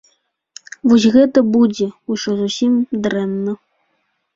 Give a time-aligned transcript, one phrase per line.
[0.93, 2.73] Вось гэта будзе ўжо зусім
[3.09, 3.53] дрэнна.